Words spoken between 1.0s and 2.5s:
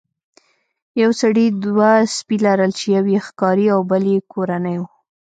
یو سړي دوه سپي